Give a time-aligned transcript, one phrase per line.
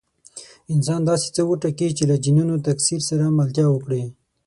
[0.73, 4.03] انسان داسې څه وټاکي چې له جینونو تکثیر سره ملتیا وکړي.